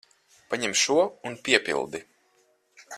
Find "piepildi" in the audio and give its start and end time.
1.49-2.05